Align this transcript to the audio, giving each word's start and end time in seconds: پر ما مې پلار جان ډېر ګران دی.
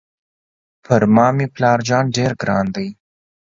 پر 0.85 1.01
ما 1.15 1.27
مې 1.35 1.47
پلار 1.55 1.79
جان 1.87 2.05
ډېر 2.17 2.31
ګران 2.41 2.65
دی. 2.75 2.87